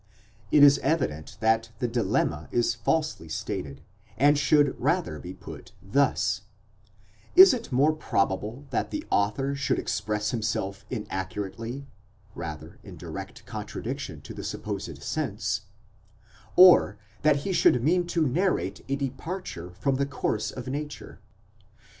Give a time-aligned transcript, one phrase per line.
[0.51, 3.81] It is evident that the dilemma is falsely stated,
[4.17, 6.41] and should rather be put thus:
[7.35, 11.85] Is it more probable that the author should express himself inaccurately
[12.33, 15.67] (rather, in direct contradiction to the supposed sense),
[16.55, 21.21] or that he should mean to narrate a departure from the course of nature?